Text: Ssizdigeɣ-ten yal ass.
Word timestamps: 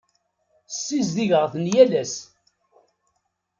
Ssizdigeɣ-ten 0.71 1.65
yal 1.73 1.91
ass. 2.01 2.15